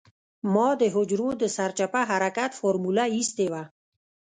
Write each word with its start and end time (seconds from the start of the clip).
ما 0.53 0.69
د 0.81 0.83
حجرو 0.95 1.29
د 1.41 1.43
سرچپه 1.55 2.01
حرکت 2.09 2.51
فارموله 2.59 3.05
اېستې 3.15 3.47
وه. 3.51 3.63